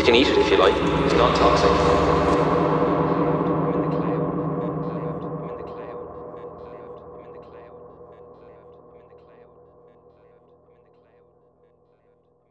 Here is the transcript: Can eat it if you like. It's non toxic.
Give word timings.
Can 0.00 0.14
eat 0.14 0.26
it 0.26 0.38
if 0.38 0.50
you 0.50 0.56
like. 0.56 0.74
It's 1.04 1.14
non 1.14 1.34
toxic. 1.34 2.21